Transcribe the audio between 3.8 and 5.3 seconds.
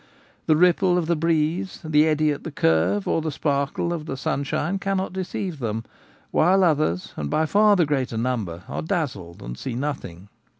of the sunshine cannot